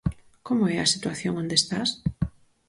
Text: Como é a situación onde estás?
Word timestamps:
Como 0.47 0.63
é 0.75 0.77
a 0.79 0.91
situación 0.93 1.33
onde 1.41 1.55
estás? 1.61 1.89